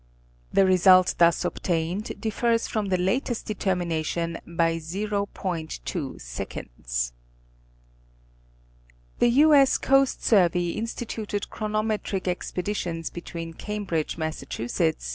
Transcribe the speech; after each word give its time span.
The 0.51 0.65
result 0.65 1.13
thus 1.19 1.45
obtained 1.45 2.19
differs 2.19 2.65
from 2.65 2.87
the 2.87 2.97
latest 2.97 3.45
determination 3.45 4.39
by 4.47 4.77
0°.2. 4.77 7.11
The 9.19 9.27
U. 9.29 9.53
8. 9.53 9.77
Coast 9.83 10.23
Survey 10.23 10.69
instituted 10.71 11.51
chronometric 11.51 12.27
expeditions 12.27 13.11
between 13.11 13.53
Cambridge, 13.53 14.17
Mass. 14.17 14.43